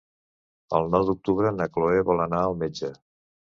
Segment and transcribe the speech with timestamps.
[0.77, 2.93] El nou d'octubre na Chloé vol anar al metge.